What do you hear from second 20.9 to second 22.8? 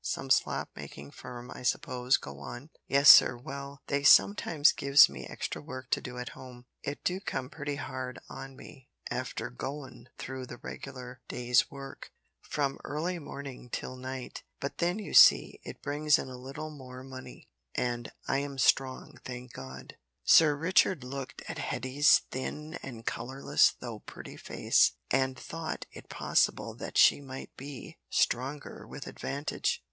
looked at Hetty's thin